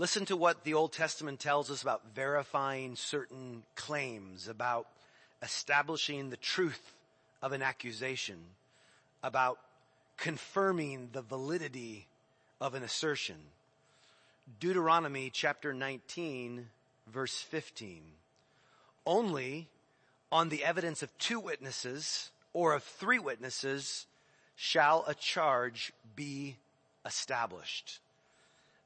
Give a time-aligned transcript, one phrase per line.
[0.00, 4.86] Listen to what the Old Testament tells us about verifying certain claims, about
[5.42, 6.80] establishing the truth
[7.42, 8.38] of an accusation,
[9.22, 9.58] about
[10.16, 12.06] confirming the validity
[12.62, 13.36] of an assertion.
[14.58, 16.68] Deuteronomy chapter 19
[17.06, 18.00] verse 15.
[19.04, 19.68] Only
[20.32, 24.06] on the evidence of two witnesses or of three witnesses
[24.56, 26.56] shall a charge be
[27.04, 28.00] established.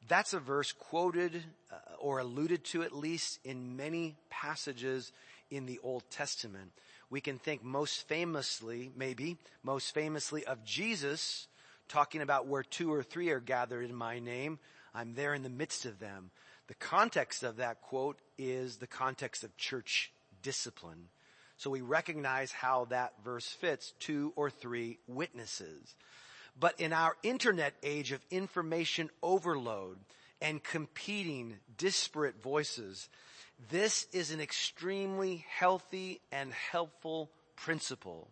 [0.08, 5.12] That's a verse quoted uh, or alluded to at least in many passages
[5.50, 6.72] in the Old Testament.
[7.10, 11.48] We can think most famously, maybe, most famously of Jesus
[11.88, 14.58] talking about where two or three are gathered in my name,
[14.94, 16.30] I'm there in the midst of them.
[16.66, 20.12] The context of that quote is the context of church
[20.42, 21.08] discipline.
[21.56, 25.94] So we recognize how that verse fits two or three witnesses.
[26.58, 29.98] But in our internet age of information overload
[30.40, 33.08] and competing disparate voices,
[33.70, 38.28] this is an extremely healthy and helpful principle.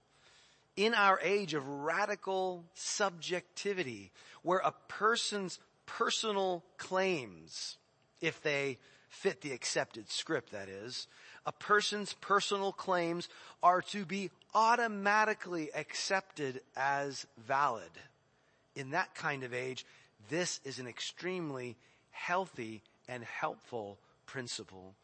[0.77, 4.13] In our age of radical subjectivity,
[4.43, 7.77] where a person's personal claims,
[8.21, 8.79] if they
[9.09, 11.07] fit the accepted script that is,
[11.45, 13.29] a person's personal claims
[13.63, 17.91] are to be automatically accepted as valid
[18.75, 19.85] in that kind of age,
[20.31, 21.77] this is an extremely
[22.11, 24.95] healthy and helpful principle.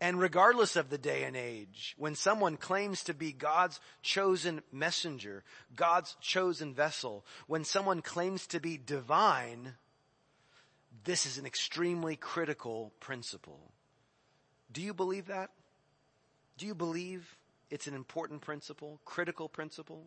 [0.00, 5.42] And regardless of the day and age, when someone claims to be God's chosen messenger,
[5.74, 9.74] God's chosen vessel, when someone claims to be divine,
[11.04, 13.72] this is an extremely critical principle.
[14.72, 15.50] Do you believe that?
[16.58, 17.36] Do you believe
[17.70, 20.06] it's an important principle, critical principle?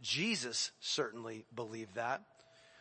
[0.00, 2.22] Jesus certainly believed that.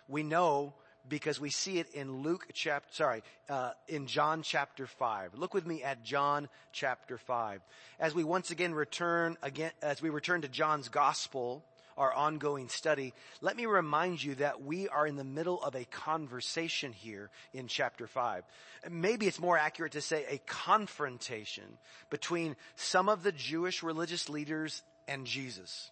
[0.08, 0.74] We know
[1.08, 5.36] because we see it in Luke chapter, sorry, uh, in John chapter 5.
[5.36, 7.62] Look with me at John chapter 5.
[8.00, 11.64] As we once again return again, as we return to John's gospel,
[11.98, 15.86] our ongoing study, let me remind you that we are in the middle of a
[15.86, 18.44] conversation here in chapter 5.
[18.92, 21.64] Maybe it's more accurate to say a confrontation
[22.10, 25.92] between some of the Jewish religious leaders and Jesus.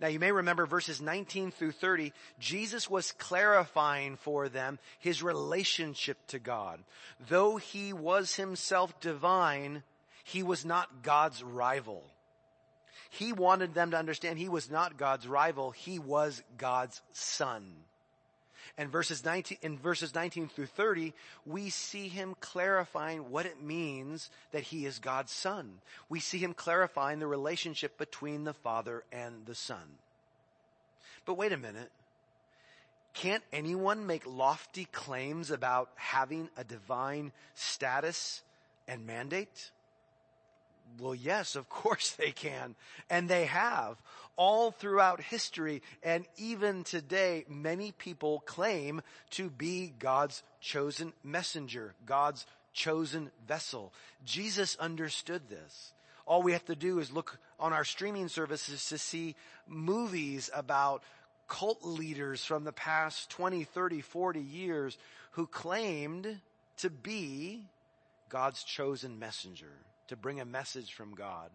[0.00, 6.16] Now you may remember verses 19 through 30, Jesus was clarifying for them his relationship
[6.28, 6.80] to God.
[7.28, 9.82] Though he was himself divine,
[10.24, 12.02] he was not God's rival.
[13.10, 17.64] He wanted them to understand he was not God's rival, he was God's son.
[18.78, 21.12] And verses 19, in verses 19 through 30,
[21.44, 25.78] we see him clarifying what it means that he is God's son.
[26.08, 29.98] We see him clarifying the relationship between the Father and the Son.
[31.26, 31.90] But wait a minute.
[33.12, 38.42] Can't anyone make lofty claims about having a divine status
[38.86, 39.70] and mandate?
[40.98, 42.74] Well, yes, of course they can.
[43.08, 43.96] And they have.
[44.36, 52.46] All throughout history and even today, many people claim to be God's chosen messenger, God's
[52.72, 53.92] chosen vessel.
[54.24, 55.92] Jesus understood this.
[56.26, 59.34] All we have to do is look on our streaming services to see
[59.66, 61.02] movies about
[61.48, 64.96] cult leaders from the past 20, 30, 40 years
[65.32, 66.40] who claimed
[66.78, 67.64] to be
[68.30, 69.72] God's chosen messenger
[70.10, 71.50] to bring a message from God.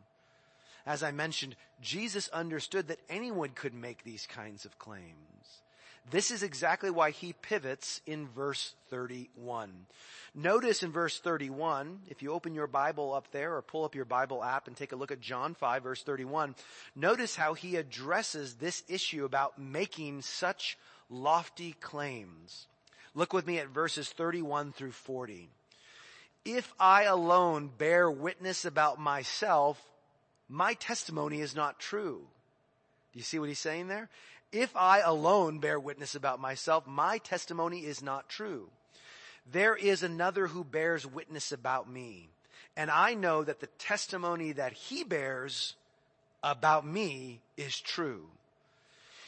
[0.85, 5.61] As I mentioned, Jesus understood that anyone could make these kinds of claims.
[6.09, 9.71] This is exactly why he pivots in verse 31.
[10.35, 14.05] Notice in verse 31, if you open your Bible up there or pull up your
[14.05, 16.55] Bible app and take a look at John 5 verse 31,
[16.95, 20.77] notice how he addresses this issue about making such
[21.09, 22.67] lofty claims.
[23.15, 25.49] Look with me at verses 31 through 40
[26.45, 29.81] if I alone bear witness about myself,
[30.47, 32.21] my testimony is not true.
[33.11, 34.09] Do you see what he's saying there?
[34.51, 38.69] If I alone bear witness about myself, my testimony is not true.
[39.51, 42.29] There is another who bears witness about me.
[42.77, 45.75] And I know that the testimony that he bears
[46.43, 48.27] about me is true.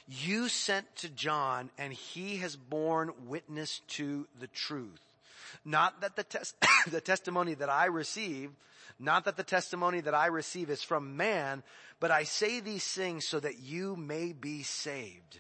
[0.08, 5.07] You sent to John and he has borne witness to the truth.
[5.66, 6.54] Not that the, tes-
[6.92, 8.52] the testimony that I receive,
[9.00, 11.64] not that the testimony that I receive is from man,
[12.00, 15.40] but I say these things so that you may be saved.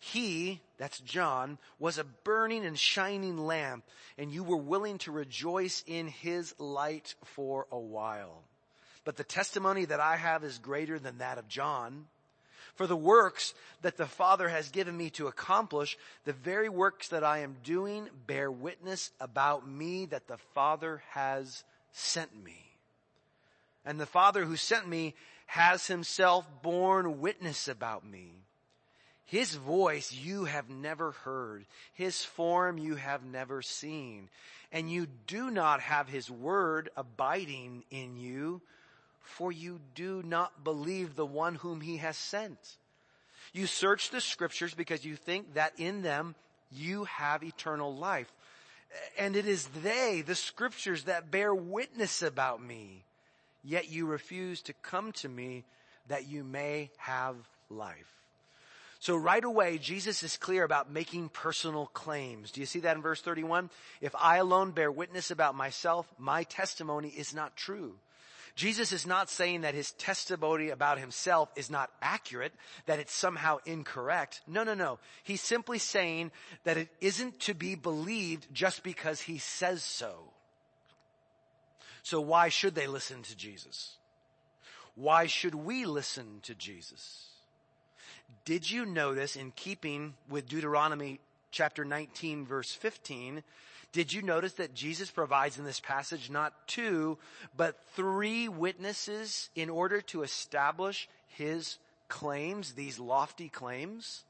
[0.00, 3.84] He, that's John, was a burning and shining lamp
[4.18, 8.42] and you were willing to rejoice in his light for a while.
[9.04, 12.06] But the testimony that I have is greater than that of John.
[12.74, 17.22] For the works that the Father has given me to accomplish, the very works that
[17.22, 21.62] I am doing bear witness about me that the Father has
[21.92, 22.64] sent me.
[23.84, 25.14] And the Father who sent me
[25.46, 28.32] has himself borne witness about me.
[29.26, 31.66] His voice you have never heard.
[31.92, 34.28] His form you have never seen.
[34.72, 38.62] And you do not have his word abiding in you
[39.24, 42.76] for you do not believe the one whom he has sent.
[43.52, 46.34] You search the scriptures because you think that in them
[46.70, 48.32] you have eternal life.
[49.18, 53.04] And it is they, the scriptures, that bear witness about me.
[53.62, 55.64] Yet you refuse to come to me
[56.08, 57.36] that you may have
[57.70, 58.14] life.
[59.00, 62.50] So right away, Jesus is clear about making personal claims.
[62.50, 63.68] Do you see that in verse 31?
[64.00, 67.96] If I alone bear witness about myself, my testimony is not true.
[68.54, 72.52] Jesus is not saying that his testimony about himself is not accurate,
[72.86, 74.42] that it's somehow incorrect.
[74.46, 75.00] No, no, no.
[75.24, 76.30] He's simply saying
[76.62, 80.30] that it isn't to be believed just because he says so.
[82.04, 83.96] So why should they listen to Jesus?
[84.94, 87.26] Why should we listen to Jesus?
[88.44, 91.18] Did you notice in keeping with Deuteronomy
[91.50, 93.42] chapter 19 verse 15
[93.94, 97.16] did you notice that Jesus provides in this passage not two,
[97.56, 104.24] but three witnesses in order to establish his claims, these lofty claims?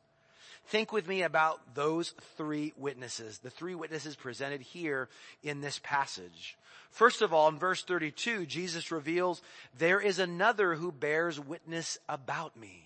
[0.67, 5.09] Think with me about those three witnesses, the three witnesses presented here
[5.43, 6.59] in this passage.
[6.91, 9.41] First of all, in verse 32, Jesus reveals,
[9.79, 12.83] there is another who bears witness about me.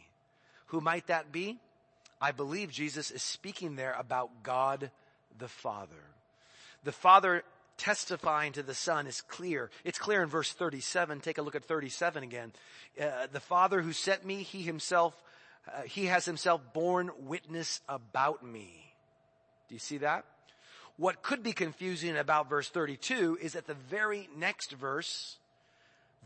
[0.67, 1.59] Who might that be?
[2.21, 4.93] I believe Jesus is speaking there about God
[5.41, 6.08] the Father.
[6.85, 7.43] The Father
[7.77, 9.71] testifying to the Son is clear.
[9.85, 11.21] It's clear in verse 37.
[11.21, 12.53] Take a look at 37 again.
[13.01, 15.15] Uh, the Father who sent me, he himself,
[15.67, 18.93] uh, he has himself borne witness about me.
[19.69, 20.25] Do you see that?
[20.97, 25.37] What could be confusing about verse 32 is that the very next verse,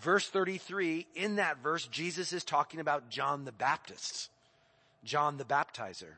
[0.01, 4.31] verse 33, in that verse, Jesus is talking about John the Baptist.
[5.05, 6.15] John the baptizer.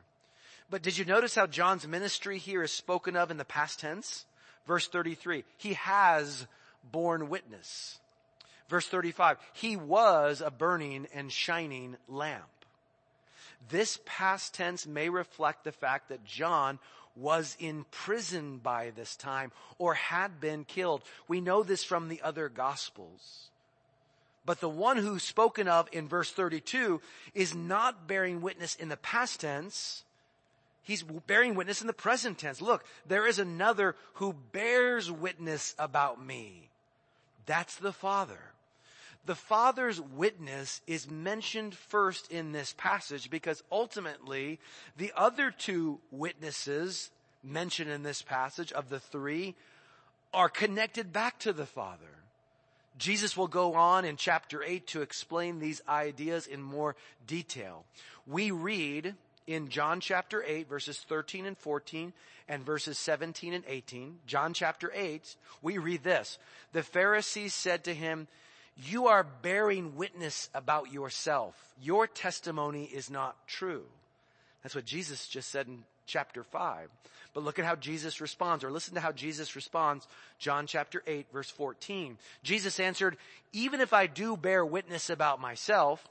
[0.69, 4.25] But did you notice how John's ministry here is spoken of in the past tense?
[4.67, 6.47] Verse 33, he has
[6.91, 7.99] borne witness.
[8.67, 12.43] Verse 35, he was a burning and shining lamp.
[13.69, 16.79] This past tense may reflect the fact that John
[17.15, 21.01] was in prison by this time or had been killed.
[21.27, 23.49] We know this from the other gospels.
[24.45, 27.01] But the one who's spoken of in verse 32
[27.33, 30.03] is not bearing witness in the past tense,
[30.85, 32.61] He's bearing witness in the present tense.
[32.61, 36.69] Look, there is another who bears witness about me.
[37.47, 38.39] That's the Father.
[39.25, 44.59] The Father's witness is mentioned first in this passage because ultimately
[44.95, 47.09] the other two witnesses
[47.43, 49.55] mentioned in this passage of the three
[50.31, 52.05] are connected back to the Father.
[52.99, 56.95] Jesus will go on in chapter 8 to explain these ideas in more
[57.25, 57.85] detail.
[58.27, 59.15] We read
[59.47, 62.13] in John chapter 8 verses 13 and 14
[62.47, 66.37] and verses 17 and 18, John chapter 8, we read this.
[66.73, 68.27] The Pharisees said to him,
[68.77, 71.55] you are bearing witness about yourself.
[71.81, 73.83] Your testimony is not true.
[74.63, 76.89] That's what Jesus just said in chapter 5.
[77.33, 80.07] But look at how Jesus responds, or listen to how Jesus responds,
[80.39, 82.17] John chapter 8 verse 14.
[82.43, 83.17] Jesus answered,
[83.53, 86.05] even if I do bear witness about myself,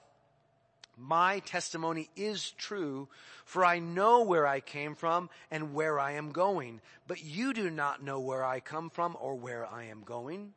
[0.96, 3.08] my testimony is true,
[3.44, 7.70] for I know where I came from and where I am going, but you do
[7.70, 10.52] not know where I come from or where I am going.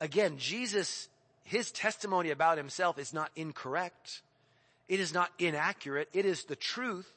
[0.00, 1.08] Again, Jesus,
[1.44, 4.22] his testimony about himself is not incorrect.
[4.88, 6.08] It is not inaccurate.
[6.12, 7.10] It is the truth.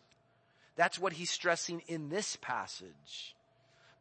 [0.75, 3.35] That's what he's stressing in this passage.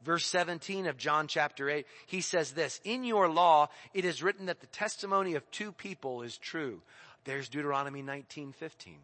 [0.04, 4.46] Verse 17 of John chapter 8, he says this, in your law, it is written
[4.46, 6.80] that the testimony of two people is true.
[7.24, 8.96] There's Deuteronomy 19:15.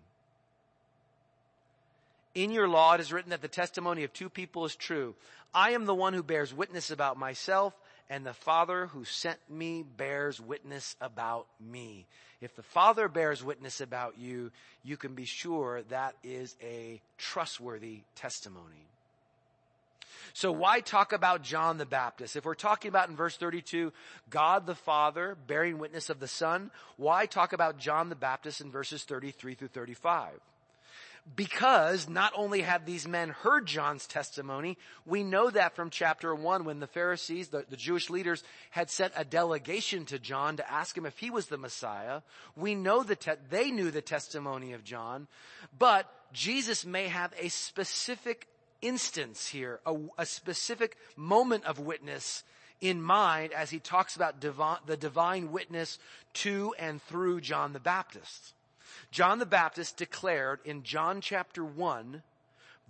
[2.34, 5.14] In your law it is written that the testimony of two people is true.
[5.54, 7.74] I am the one who bears witness about myself
[8.10, 12.06] and the Father who sent me bears witness about me.
[12.40, 14.50] If the Father bears witness about you,
[14.82, 18.88] you can be sure that is a trustworthy testimony.
[20.34, 22.34] So why talk about John the Baptist?
[22.34, 23.92] If we're talking about in verse 32,
[24.28, 28.70] God the Father bearing witness of the Son, why talk about John the Baptist in
[28.70, 30.40] verses 33 through 35?
[31.36, 34.76] because not only have these men heard John's testimony,
[35.06, 39.14] we know that from chapter one when the Pharisees, the, the, Jewish leaders had sent
[39.16, 42.20] a delegation to John to ask him if he was the Messiah.
[42.56, 45.26] We know that te- they knew the testimony of John,
[45.78, 48.46] but Jesus may have a specific
[48.84, 52.44] instance here, a, a specific moment of witness
[52.80, 55.98] in mind as he talks about the divine witness
[56.34, 58.52] to and through John the Baptist.
[59.10, 62.22] John the Baptist declared in John chapter 1,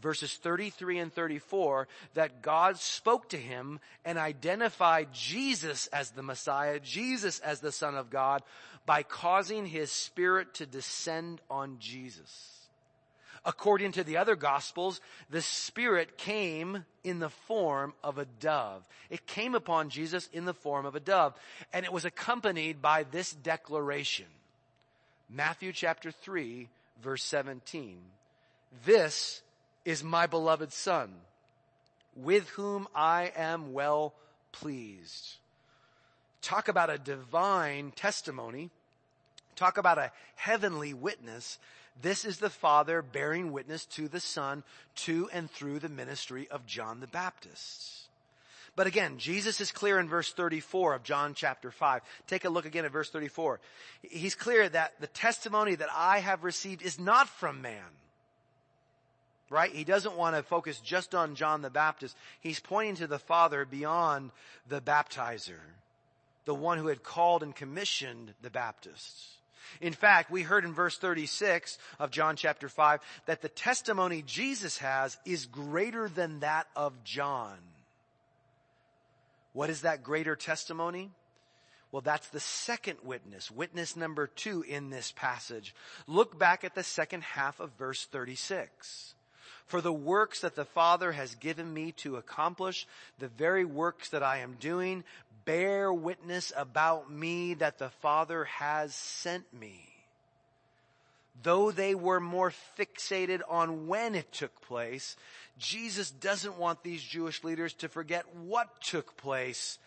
[0.02, 6.80] verses 33 and 34, that God spoke to him and identified Jesus as the Messiah,
[6.80, 8.42] Jesus as the Son of God,
[8.86, 12.63] by causing his Spirit to descend on Jesus.
[13.46, 18.86] According to the other gospels, the Spirit came in the form of a dove.
[19.10, 21.34] It came upon Jesus in the form of a dove,
[21.72, 24.26] and it was accompanied by this declaration.
[25.28, 26.68] Matthew chapter 3
[27.02, 27.98] verse 17.
[28.84, 29.42] This
[29.84, 31.12] is my beloved son
[32.16, 34.14] with whom I am well
[34.52, 35.34] pleased.
[36.40, 38.70] Talk about a divine testimony.
[39.56, 41.58] Talk about a heavenly witness.
[42.00, 44.64] This is the Father bearing witness to the Son
[44.96, 48.04] to and through the ministry of John the Baptist.
[48.76, 52.02] But again, Jesus is clear in verse 34 of John chapter 5.
[52.26, 53.60] Take a look again at verse 34.
[54.02, 57.84] He's clear that the testimony that I have received is not from man.
[59.48, 59.70] Right?
[59.70, 62.16] He doesn't want to focus just on John the Baptist.
[62.40, 64.32] He's pointing to the Father beyond
[64.68, 65.60] the baptizer,
[66.44, 69.34] the one who had called and commissioned the Baptists.
[69.80, 74.78] In fact, we heard in verse 36 of John chapter 5 that the testimony Jesus
[74.78, 77.58] has is greater than that of John.
[79.52, 81.10] What is that greater testimony?
[81.92, 85.74] Well, that's the second witness, witness number two in this passage.
[86.08, 89.14] Look back at the second half of verse 36.
[89.66, 92.86] For the works that the Father has given me to accomplish,
[93.18, 95.04] the very works that I am doing,
[95.44, 99.88] bear witness about me that the Father has sent me.
[101.42, 105.16] Though they were more fixated on when it took place,
[105.58, 109.78] Jesus doesn't want these Jewish leaders to forget what took place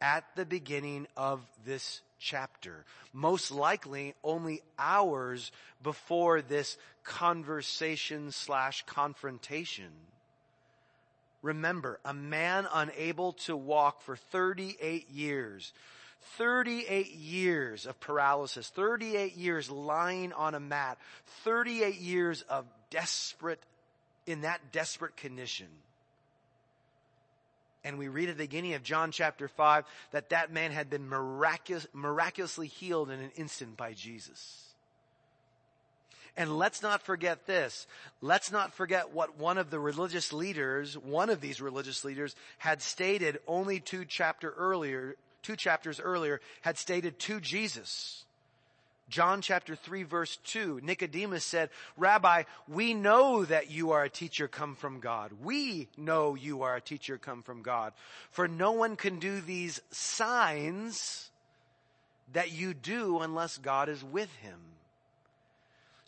[0.00, 2.84] at the beginning of this chapter.
[3.12, 5.50] Most likely only hours
[5.82, 9.90] before this conversation slash confrontation.
[11.42, 15.72] Remember, a man unable to walk for 38 years,
[16.36, 20.98] 38 years of paralysis, 38 years lying on a mat,
[21.44, 23.60] 38 years of desperate
[24.26, 25.68] in that desperate condition.
[27.82, 31.08] And we read at the beginning of John chapter 5 that that man had been
[31.08, 34.69] miraculous, miraculously healed in an instant by Jesus.
[36.36, 37.86] And let's not forget this.
[38.20, 42.82] Let's not forget what one of the religious leaders, one of these religious leaders had
[42.82, 48.24] stated only two chapter earlier, two chapters earlier, had stated to Jesus.
[49.10, 54.46] John chapter 3 verse 2, Nicodemus said, Rabbi, we know that you are a teacher
[54.46, 55.32] come from God.
[55.42, 57.92] We know you are a teacher come from God.
[58.30, 61.30] For no one can do these signs
[62.32, 64.60] that you do unless God is with him.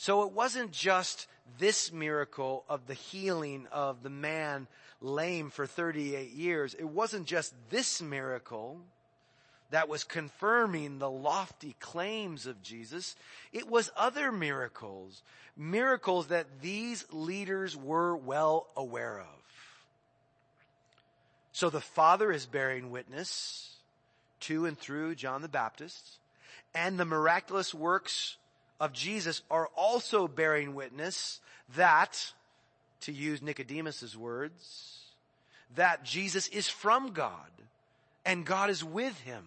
[0.02, 1.28] So it wasn't just
[1.60, 4.66] this miracle of the healing of the man
[5.00, 6.74] lame for 38 years.
[6.74, 8.80] It wasn't just this miracle
[9.70, 13.14] that was confirming the lofty claims of Jesus.
[13.52, 15.22] It was other miracles,
[15.56, 19.42] miracles that these leaders were well aware of.
[21.52, 23.76] So the Father is bearing witness
[24.40, 26.18] to and through John the Baptist,
[26.74, 28.36] and the miraculous works
[28.82, 31.40] of Jesus are also bearing witness
[31.76, 32.32] that,
[33.02, 34.98] to use Nicodemus's words,
[35.76, 37.48] that Jesus is from God
[38.26, 39.44] and God is with him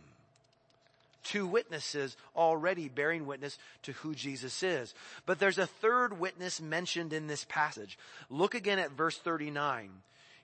[1.25, 4.93] two witnesses already bearing witness to who Jesus is.
[5.25, 7.97] But there's a third witness mentioned in this passage.
[8.29, 9.89] Look again at verse 39.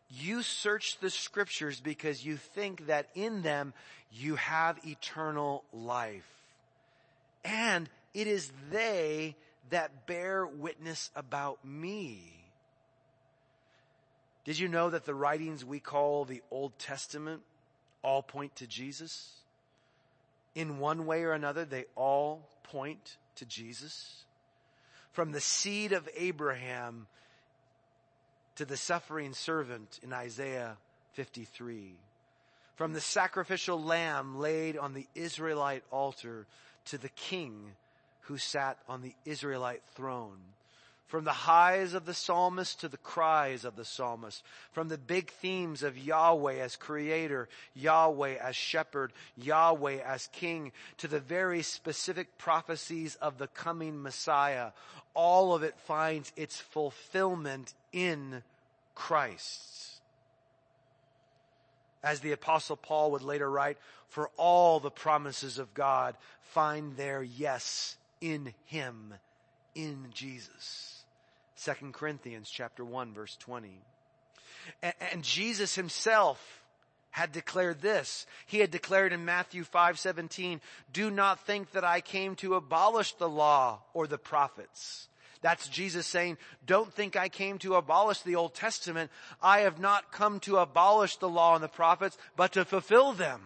[0.10, 3.74] You search the scriptures because you think that in them
[4.12, 6.28] you have eternal life.
[7.46, 9.36] And it is they
[9.70, 12.22] that bear witness about me.
[14.44, 17.42] Did you know that the writings we call the Old Testament
[18.04, 19.42] all point to Jesus?
[20.56, 24.24] in one way or another, they all point to Jesus.
[25.14, 27.08] From the seed of Abraham
[28.56, 30.78] to the suffering servant in Isaiah
[31.14, 31.94] 53.
[32.76, 36.46] From the sacrificial lamb laid on the Israelite altar
[36.86, 37.72] to the king
[38.32, 40.38] who sat on the Israelite throne.
[41.08, 44.42] From the highs of the psalmist to the cries of the psalmist.
[44.72, 51.10] From the big themes of Yahweh as creator, Yahweh as shepherd, Yahweh as king, to
[51.10, 54.72] the very specific prophecies of the coming Messiah.
[55.14, 58.44] All of it finds its fulfillment in
[58.96, 60.00] Christ.
[62.02, 67.22] As the apostle Paul would later write, for all the promises of God find their
[67.22, 69.14] yes in Him,
[69.76, 71.04] in Jesus.
[71.64, 73.70] 2 Corinthians chapter 1 verse 20.
[74.82, 76.64] And, and Jesus himself
[77.12, 78.26] had declared this.
[78.46, 80.62] He had declared in Matthew 5:17,
[80.94, 85.10] "Do not think that I came to abolish the law or the prophets."
[85.42, 89.10] That's Jesus saying, don't think I came to abolish the Old Testament.
[89.42, 93.42] I have not come to abolish the law and the prophets, but to fulfill them.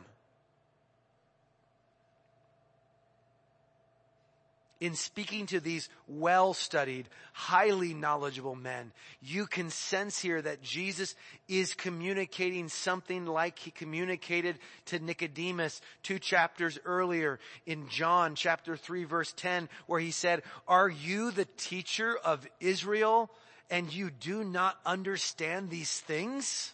[4.85, 11.15] In speaking to these well-studied, highly knowledgeable men, you can sense here that Jesus
[11.47, 19.05] is communicating something like he communicated to Nicodemus two chapters earlier in John chapter 3
[19.05, 23.31] verse 10 where he said, are you the teacher of Israel
[23.71, 26.73] and you do not understand these things?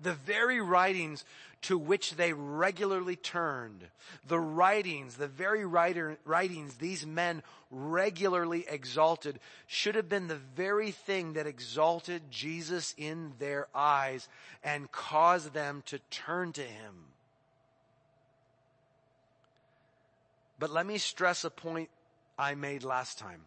[0.00, 1.24] The very writings
[1.64, 3.84] to which they regularly turned.
[4.28, 10.90] The writings, the very writer, writings these men regularly exalted should have been the very
[10.90, 14.28] thing that exalted Jesus in their eyes
[14.62, 16.94] and caused them to turn to him.
[20.58, 21.88] But let me stress a point
[22.38, 23.40] I made last time.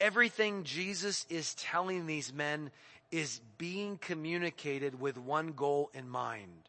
[0.00, 2.70] Everything Jesus is telling these men
[3.10, 6.68] is being communicated with one goal in mind.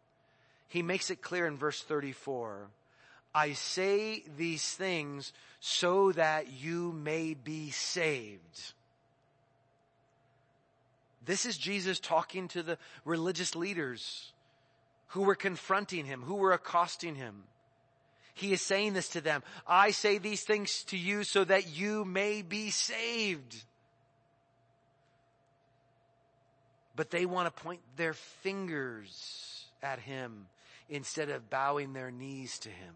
[0.67, 2.67] He makes it clear in verse 34.
[3.33, 8.73] I say these things so that you may be saved.
[11.25, 14.31] This is Jesus talking to the religious leaders
[15.07, 17.43] who were confronting him, who were accosting him.
[18.33, 19.43] He is saying this to them.
[19.67, 23.63] I say these things to you so that you may be saved.
[26.97, 30.47] But they want to point their fingers at him
[30.89, 32.93] instead of bowing their knees to him.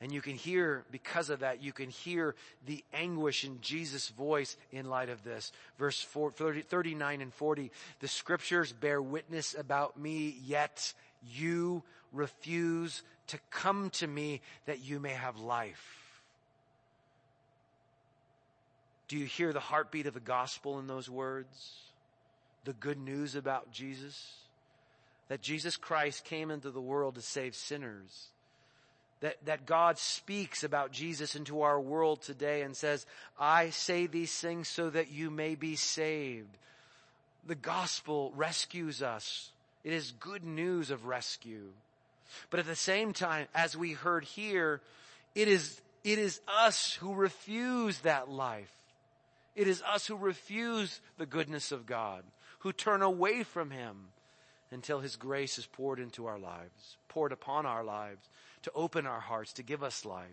[0.00, 4.56] And you can hear, because of that, you can hear the anguish in Jesus' voice
[4.70, 5.50] in light of this.
[5.76, 10.94] Verse 4, 30, 39 and 40, the scriptures bear witness about me, yet
[11.34, 11.82] you
[12.12, 15.98] refuse to come to me that you may have life.
[19.08, 21.87] Do you hear the heartbeat of the gospel in those words?
[22.64, 24.34] The good news about Jesus?
[25.28, 28.28] That Jesus Christ came into the world to save sinners.
[29.20, 33.04] That, that God speaks about Jesus into our world today and says,
[33.38, 36.56] I say these things so that you may be saved.
[37.46, 39.50] The gospel rescues us.
[39.82, 41.72] It is good news of rescue.
[42.50, 44.80] But at the same time, as we heard here,
[45.34, 48.72] it is, it is us who refuse that life.
[49.56, 52.22] It is us who refuse the goodness of God
[52.60, 54.08] who turn away from Him
[54.70, 58.28] until His grace is poured into our lives, poured upon our lives,
[58.62, 60.26] to open our hearts, to give us life.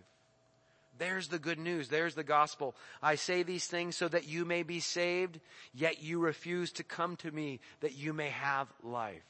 [0.98, 1.88] There's the good news.
[1.88, 2.74] There's the gospel.
[3.02, 5.40] I say these things so that you may be saved,
[5.74, 9.22] yet you refuse to come to me that you may have life.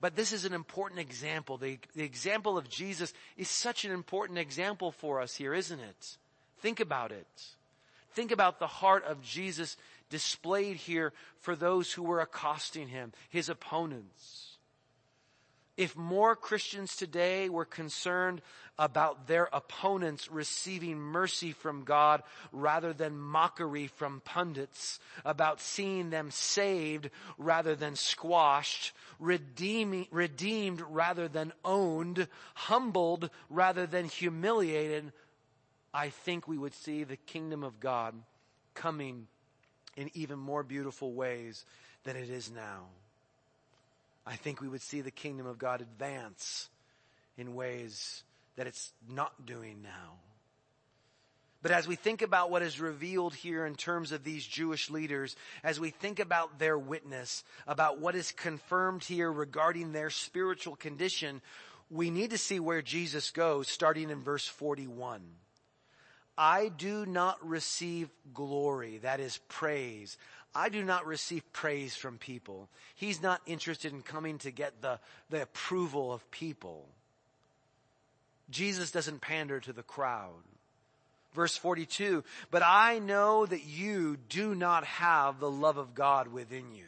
[0.00, 1.56] But this is an important example.
[1.56, 6.16] The, the, example of Jesus is such an important example for us here, isn't it?
[6.60, 7.26] Think about it.
[8.16, 9.76] Think about the heart of Jesus
[10.08, 14.56] displayed here for those who were accosting him, his opponents.
[15.76, 18.40] If more Christians today were concerned
[18.78, 26.30] about their opponents receiving mercy from God rather than mockery from pundits, about seeing them
[26.30, 35.12] saved rather than squashed, redeeming, redeemed rather than owned, humbled rather than humiliated,
[35.96, 38.14] I think we would see the kingdom of God
[38.74, 39.28] coming
[39.96, 41.64] in even more beautiful ways
[42.04, 42.82] than it is now.
[44.26, 46.68] I think we would see the kingdom of God advance
[47.38, 48.24] in ways
[48.56, 50.18] that it's not doing now.
[51.62, 55.34] But as we think about what is revealed here in terms of these Jewish leaders,
[55.64, 61.40] as we think about their witness, about what is confirmed here regarding their spiritual condition,
[61.90, 65.22] we need to see where Jesus goes starting in verse 41.
[66.38, 70.18] I do not receive glory, that is praise.
[70.54, 72.68] I do not receive praise from people.
[72.94, 76.86] He's not interested in coming to get the, the approval of people.
[78.48, 80.42] Jesus doesn't pander to the crowd.
[81.34, 86.72] Verse 42, but I know that you do not have the love of God within
[86.74, 86.86] you.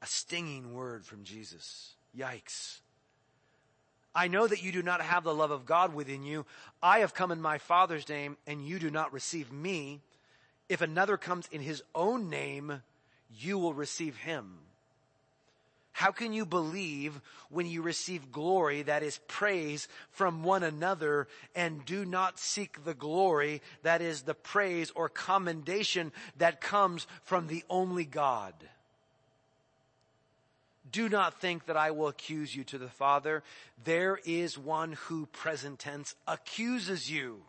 [0.00, 1.94] A stinging word from Jesus.
[2.16, 2.78] Yikes.
[4.18, 6.44] I know that you do not have the love of God within you.
[6.82, 10.00] I have come in my Father's name and you do not receive me.
[10.68, 12.82] If another comes in his own name,
[13.38, 14.58] you will receive him.
[15.92, 21.84] How can you believe when you receive glory that is praise from one another and
[21.84, 27.62] do not seek the glory that is the praise or commendation that comes from the
[27.70, 28.52] only God?
[30.90, 33.42] Do not think that I will accuse you to the Father.
[33.82, 37.42] There is one who present tense accuses you.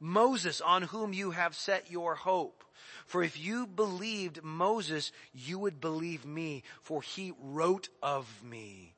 [0.00, 2.64] Moses on whom you have set your hope.
[3.06, 8.94] For if you believed Moses, you would believe me, for he wrote of me.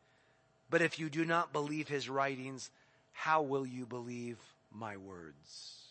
[0.70, 2.70] But if you do not believe his writings,
[3.12, 4.38] how will you believe
[4.70, 5.81] my words?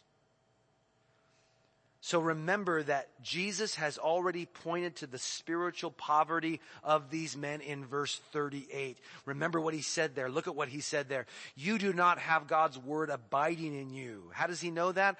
[2.04, 7.86] So remember that Jesus has already pointed to the spiritual poverty of these men in
[7.86, 8.98] verse 38.
[9.28, 10.28] Remember what he said there.
[10.28, 11.28] Look at what he said there.
[11.56, 14.32] You do not have God's word abiding in you.
[14.34, 15.18] How does he know that?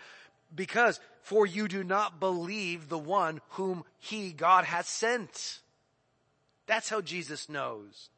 [0.54, 5.60] Because, for you do not believe the one whom he, God, has sent.
[6.66, 8.10] That's how Jesus knows.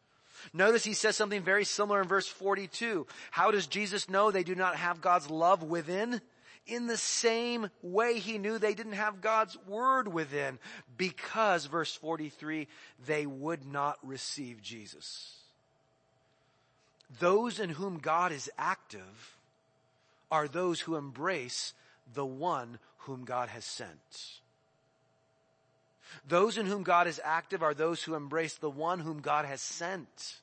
[0.54, 3.08] Notice he says something very similar in verse 42.
[3.32, 6.22] How does Jesus know they do not have God's love within?
[6.66, 10.60] In the same way he knew they didn't have God's word within
[10.98, 12.68] because, verse 43,
[13.06, 15.38] they would not receive Jesus.
[17.20, 19.38] Those in whom God is active
[20.32, 21.74] are those who embrace
[22.14, 24.40] the one whom God has sent.
[26.28, 29.62] Those in whom God is active are those who embrace the one whom God has
[29.62, 30.38] sent.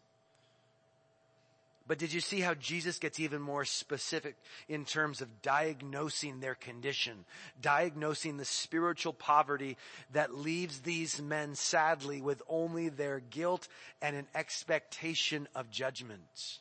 [1.90, 4.36] But did you see how Jesus gets even more specific
[4.68, 7.24] in terms of diagnosing their condition,
[7.60, 9.76] diagnosing the spiritual poverty
[10.12, 13.66] that leaves these men sadly with only their guilt
[14.00, 16.60] and an expectation of judgment?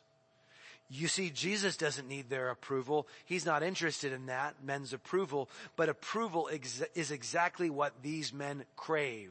[0.88, 3.06] You see, Jesus doesn't need their approval.
[3.24, 9.30] He's not interested in that, men's approval, but approval is exactly what these men crave.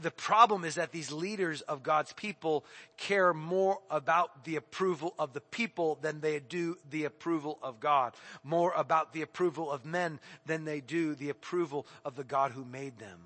[0.00, 2.64] The problem is that these leaders of God's people
[2.96, 8.14] care more about the approval of the people than they do the approval of God.
[8.44, 12.64] More about the approval of men than they do the approval of the God who
[12.64, 13.18] made them.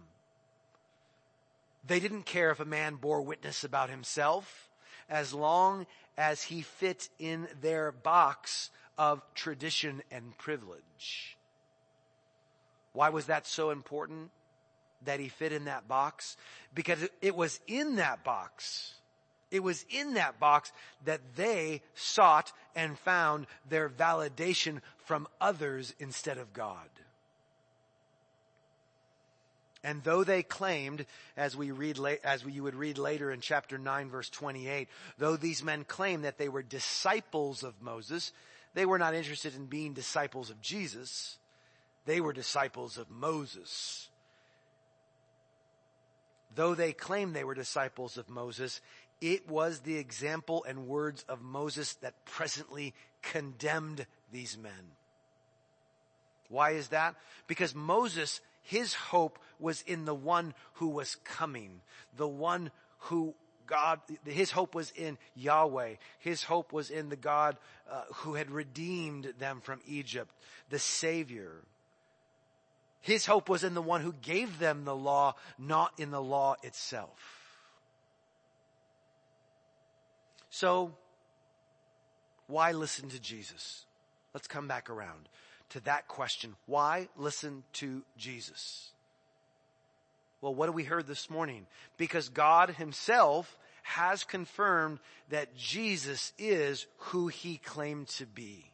[1.87, 4.69] They didn't care if a man bore witness about himself
[5.09, 5.87] as long
[6.19, 11.37] as he fit in their box of tradition and privilege.
[12.93, 14.31] Why was that so important
[15.07, 16.37] that he fit in that box?
[16.75, 18.95] Because it was in that box.
[19.51, 20.73] It was in that box
[21.05, 26.89] that they sought and found their validation from others instead of God.
[29.87, 34.11] And though they claimed, as we read, as you would read later in chapter 9
[34.11, 38.33] verse 28, though these men claimed that they were disciples of Moses,
[38.75, 41.39] they were not interested in being disciples of Jesus.
[42.05, 44.09] They were disciples of Moses.
[46.57, 48.81] Though they claimed they were disciples of Moses,
[49.21, 54.73] it was the example and words of Moses that presently condemned these men.
[56.49, 57.15] Why is that?
[57.47, 61.81] Because Moses his hope was in the one who was coming,
[62.17, 63.35] the one who
[63.67, 65.95] God, his hope was in Yahweh.
[66.19, 67.57] His hope was in the God
[67.91, 70.33] uh, who had redeemed them from Egypt,
[70.69, 71.63] the Savior.
[73.07, 76.57] His hope was in the one who gave them the law, not in the law
[76.65, 77.17] itself.
[80.51, 80.91] So,
[82.49, 83.85] why listen to Jesus?
[84.35, 85.29] Let's come back around
[85.71, 86.57] to that question.
[86.67, 88.91] Why listen to Jesus?
[90.41, 91.69] Well, what do we heard this morning?
[91.99, 98.73] Because God himself has confirmed that Jesus is who he claimed to be.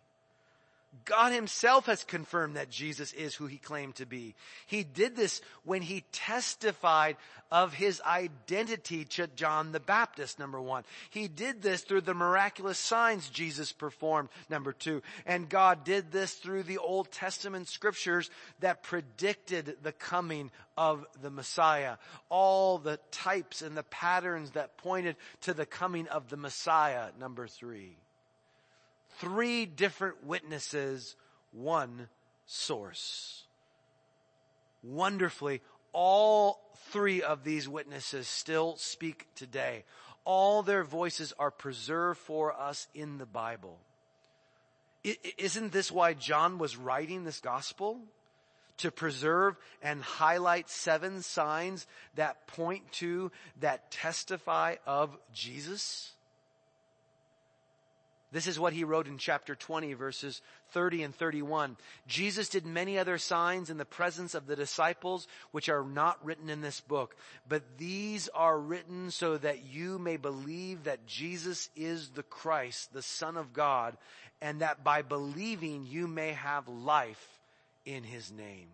[1.07, 4.35] God himself has confirmed that Jesus is who he claimed to be.
[4.67, 7.17] He did this when he testified
[7.51, 10.85] of his identity to John the Baptist, number one.
[11.09, 15.03] He did this through the miraculous signs Jesus performed, number two.
[15.25, 21.31] And God did this through the Old Testament scriptures that predicted the coming of the
[21.31, 21.97] Messiah.
[22.29, 27.47] All the types and the patterns that pointed to the coming of the Messiah, number
[27.47, 27.97] three.
[29.23, 31.15] Three different witnesses,
[31.53, 32.09] one
[32.45, 33.45] source.
[34.83, 39.85] Wonderfully, all three of these witnesses still speak today.
[40.25, 43.79] All their voices are preserved for us in the Bible.
[45.39, 48.01] Isn't this why John was writing this gospel?
[48.79, 53.31] To preserve and highlight seven signs that point to,
[53.61, 56.11] that testify of Jesus?
[58.33, 60.41] This is what he wrote in chapter 20 verses
[60.71, 61.77] 30 and 31.
[62.07, 66.49] Jesus did many other signs in the presence of the disciples which are not written
[66.49, 67.15] in this book,
[67.47, 73.03] but these are written so that you may believe that Jesus is the Christ, the
[73.03, 73.99] Son of God,
[74.41, 77.39] and that by believing you may have life
[77.85, 78.69] in his name.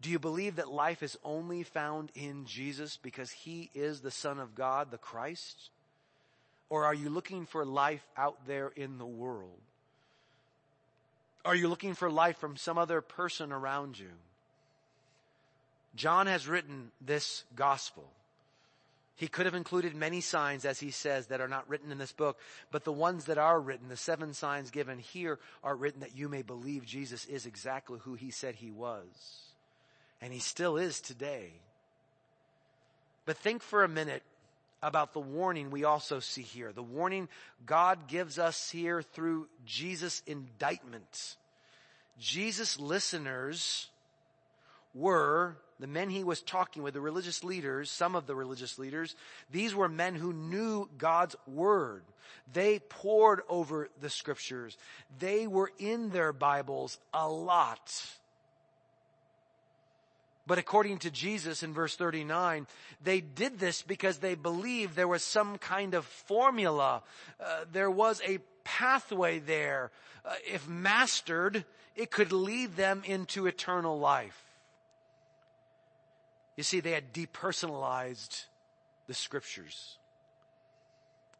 [0.00, 4.40] Do you believe that life is only found in Jesus because he is the Son
[4.40, 5.70] of God, the Christ?
[6.74, 9.60] Or are you looking for life out there in the world?
[11.44, 14.10] Are you looking for life from some other person around you?
[15.94, 18.10] John has written this gospel.
[19.14, 22.10] He could have included many signs, as he says, that are not written in this
[22.10, 22.40] book,
[22.72, 26.28] but the ones that are written, the seven signs given here, are written that you
[26.28, 29.06] may believe Jesus is exactly who he said he was.
[30.20, 31.52] And he still is today.
[33.26, 34.24] But think for a minute
[34.84, 36.70] about the warning we also see here.
[36.72, 37.28] The warning
[37.64, 41.36] God gives us here through Jesus' indictment.
[42.18, 43.88] Jesus' listeners
[44.94, 49.16] were the men he was talking with, the religious leaders, some of the religious leaders,
[49.50, 52.02] these were men who knew God's word.
[52.52, 54.76] They pored over the scriptures.
[55.18, 58.06] They were in their Bibles a lot.
[60.46, 62.66] But according to Jesus in verse 39,
[63.02, 67.02] they did this because they believed there was some kind of formula.
[67.40, 69.90] Uh, there was a pathway there.
[70.24, 71.64] Uh, if mastered,
[71.96, 74.38] it could lead them into eternal life.
[76.56, 78.44] You see, they had depersonalized
[79.06, 79.96] the scriptures.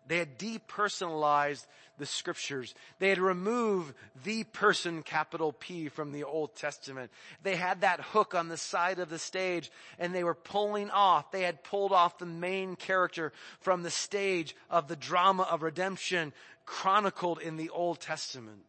[0.07, 1.67] They had depersonalized
[1.99, 2.75] the scriptures.
[2.99, 7.11] They had removed the person capital P from the Old Testament.
[7.43, 11.31] They had that hook on the side of the stage and they were pulling off.
[11.31, 16.33] They had pulled off the main character from the stage of the drama of redemption
[16.67, 18.65] chronicled in the Old Testament.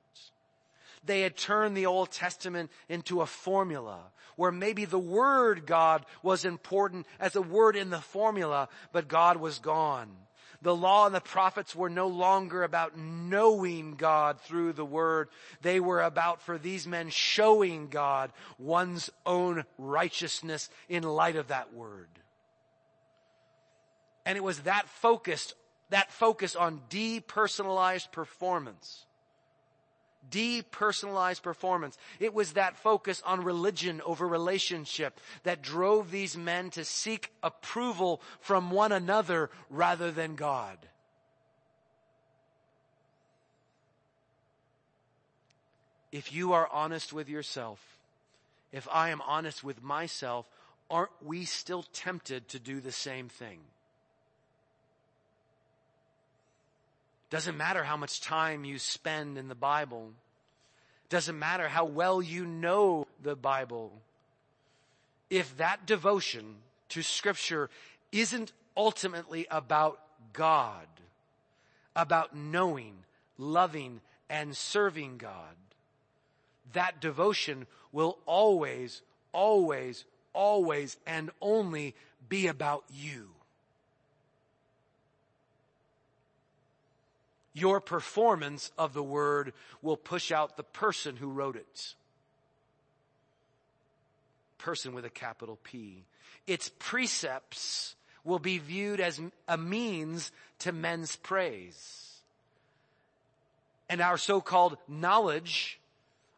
[1.03, 3.99] They had turned the Old Testament into a formula
[4.35, 9.37] where maybe the word God was important as a word in the formula, but God
[9.37, 10.09] was gone.
[10.65, 15.29] The law and the prophets were no longer about knowing God through the word.
[15.61, 21.75] They were about for these men showing God one's own righteousness in light of that
[21.75, 22.07] word.
[24.25, 25.53] And it was that focused,
[25.91, 29.05] that focus on depersonalized performance
[30.31, 31.97] depersonalized performance.
[32.19, 38.21] It was that focus on religion over relationship that drove these men to seek approval
[38.39, 40.77] from one another rather than God.
[46.11, 47.79] If you are honest with yourself,
[48.71, 50.47] if I am honest with myself,
[50.89, 53.59] aren't we still tempted to do the same thing?
[57.29, 60.11] Doesn't matter how much time you spend in the Bible.
[61.09, 63.91] Doesn't matter how well you know the Bible.
[65.29, 66.55] If that devotion
[66.89, 67.69] to scripture
[68.11, 69.99] isn't ultimately about
[70.33, 70.87] God,
[71.95, 72.93] about knowing,
[73.37, 75.55] loving, and serving God,
[76.73, 81.95] that devotion will always, always, always, and only
[82.27, 83.34] be about you.
[87.55, 91.95] Your performance of the word will push out the person who wrote it.
[94.57, 96.03] Person with a capital P.
[96.45, 102.19] Its precepts will be viewed as a means to men's praise.
[103.87, 105.79] And our so-called knowledge,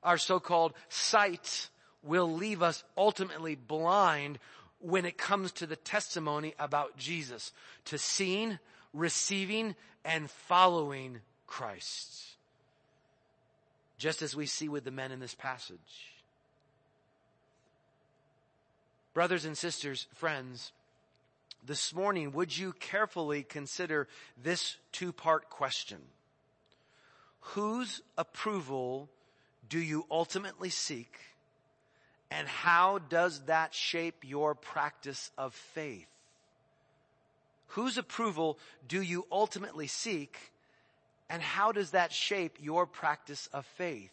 [0.03, 1.69] our so-called sight
[2.03, 4.37] will leave us ultimately blind
[4.79, 7.51] when it comes to the testimony about Jesus.
[7.85, 8.59] To seeing,
[8.97, 12.23] receiving, and following Christ.
[13.97, 15.77] Just as we see with the men in this passage.
[19.13, 20.71] Brothers and sisters, friends,
[21.65, 24.07] this morning, would you carefully consider
[24.41, 25.97] this two-part question?
[27.39, 29.09] Whose approval
[29.67, 31.17] do you ultimately seek?
[32.29, 36.07] And how does that shape your practice of faith?
[37.67, 40.37] Whose approval do you ultimately seek?
[41.29, 44.11] And how does that shape your practice of faith?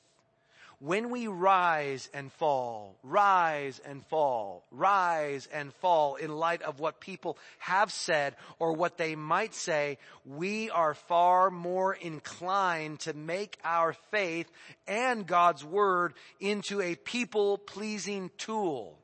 [0.84, 7.00] when we rise and fall, rise and fall, rise and fall in light of what
[7.00, 13.58] people have said or what they might say, we are far more inclined to make
[13.64, 14.50] our faith
[14.86, 18.98] and God's word into a people pleasing tool.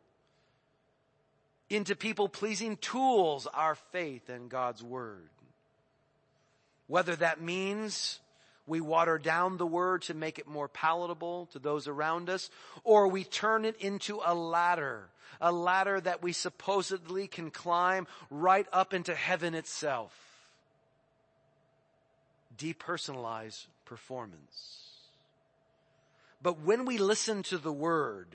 [1.71, 5.31] Into people pleasing tools, our faith and God's word.
[6.89, 8.19] Whether that means
[8.67, 12.51] we water down the word to make it more palatable to those around us,
[12.83, 15.09] or we turn it into a ladder,
[15.41, 20.13] a ladder that we supposedly can climb right up into heaven itself.
[22.59, 24.81] Depersonalize performance.
[26.43, 28.35] But when we listen to the word,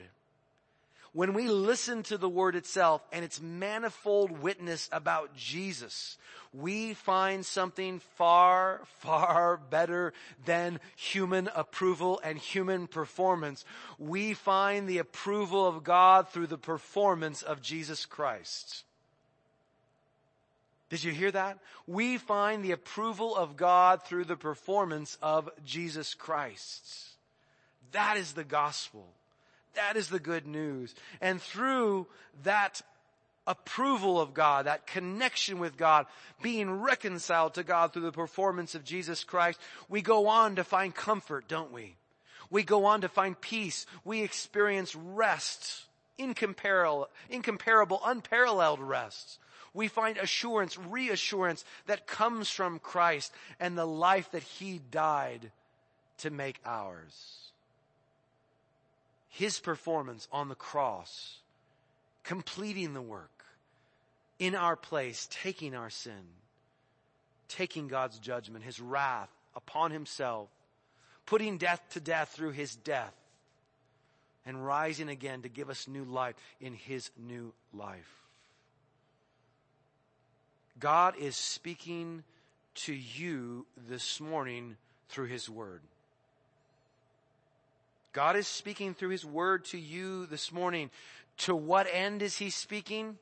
[1.16, 6.18] when we listen to the word itself and its manifold witness about Jesus,
[6.52, 10.12] we find something far, far better
[10.44, 13.64] than human approval and human performance.
[13.98, 18.84] We find the approval of God through the performance of Jesus Christ.
[20.90, 21.60] Did you hear that?
[21.86, 26.86] We find the approval of God through the performance of Jesus Christ.
[27.92, 29.14] That is the gospel.
[29.76, 30.94] That is the good news.
[31.20, 32.06] And through
[32.42, 32.82] that
[33.46, 36.06] approval of God, that connection with God,
[36.42, 40.94] being reconciled to God through the performance of Jesus Christ, we go on to find
[40.94, 41.94] comfort, don't we?
[42.50, 43.86] We go on to find peace.
[44.04, 45.84] We experience rest,
[46.18, 49.38] incomparable, incomparable, unparalleled rest.
[49.74, 55.50] We find assurance, reassurance that comes from Christ and the life that He died
[56.18, 57.45] to make ours
[59.36, 61.40] his performance on the cross,
[62.24, 63.44] completing the work
[64.38, 66.22] in our place, taking our sin,
[67.46, 70.48] taking God's judgment, his wrath upon himself,
[71.26, 73.12] putting death to death through his death,
[74.46, 78.24] and rising again to give us new life in his new life.
[80.80, 82.24] God is speaking
[82.76, 84.76] to you this morning
[85.10, 85.82] through his word.
[88.16, 90.88] God is speaking through His Word to you this morning.
[91.40, 93.18] To what end is He speaking?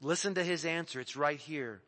[0.00, 1.00] Listen to His answer.
[1.00, 1.80] It's right here.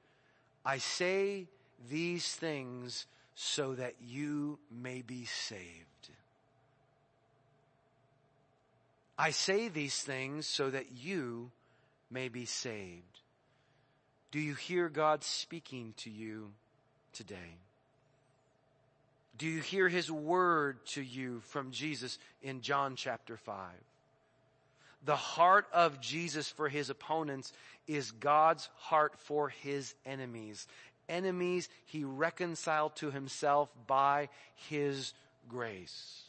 [0.64, 1.46] I say
[1.88, 6.08] these things so that you may be saved.
[9.16, 11.52] I say these things so that you
[12.10, 13.20] may be saved.
[14.32, 16.50] Do you hear God speaking to you
[17.12, 17.60] today?
[19.38, 23.70] Do you hear his word to you from Jesus in John chapter 5?
[25.04, 27.52] The heart of Jesus for his opponents
[27.86, 30.66] is God's heart for his enemies.
[31.08, 35.12] Enemies he reconciled to himself by his
[35.48, 36.22] grace.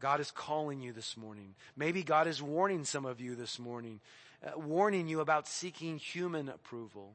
[0.00, 1.54] God is calling you this morning.
[1.76, 4.00] Maybe God is warning some of you this morning,
[4.44, 7.12] uh, warning you about seeking human approval.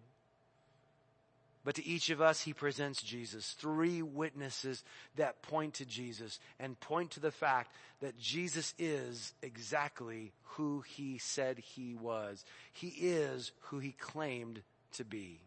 [1.63, 3.56] But to each of us, he presents Jesus.
[3.58, 4.84] Three witnesses
[5.15, 7.71] that point to Jesus and point to the fact
[8.02, 12.43] that Jesus is exactly who he said he was.
[12.73, 14.62] He is who he claimed
[14.93, 15.39] to be.